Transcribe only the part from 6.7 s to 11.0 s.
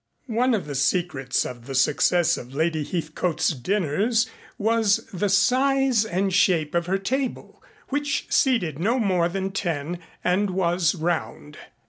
of her table, which seated no more than ten and was